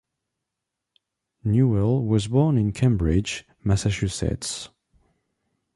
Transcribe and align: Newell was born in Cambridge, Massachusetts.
Newell 1.43 2.03
was 2.03 2.27
born 2.27 2.57
in 2.57 2.71
Cambridge, 2.71 3.45
Massachusetts. 3.63 4.69